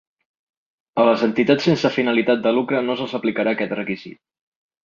A 1.03 1.05
les 1.07 1.25
entitats 1.27 1.69
sense 1.69 1.93
finalitat 1.99 2.43
de 2.47 2.57
lucre 2.57 2.83
no 2.89 2.99
se'ls 3.03 3.17
aplicarà 3.23 3.55
aquest 3.59 3.81
requisit. 3.83 4.21